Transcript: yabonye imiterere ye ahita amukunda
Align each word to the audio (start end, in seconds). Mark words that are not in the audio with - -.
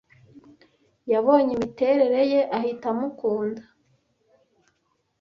yabonye 1.11 1.51
imiterere 1.57 2.21
ye 2.31 2.41
ahita 2.57 2.87
amukunda 2.93 3.61